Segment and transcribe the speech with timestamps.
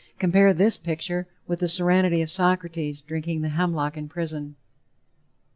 [0.17, 4.55] Compare this picture with the serenity of Socrates drinking the hemlock in prison!